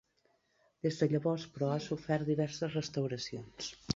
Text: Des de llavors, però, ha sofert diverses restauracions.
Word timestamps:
Des 0.85 0.97
de 1.01 1.07
llavors, 1.11 1.43
però, 1.59 1.69
ha 1.73 1.77
sofert 1.87 2.31
diverses 2.31 2.75
restauracions. 2.81 3.71